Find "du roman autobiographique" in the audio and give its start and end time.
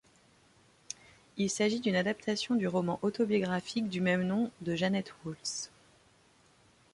2.55-3.87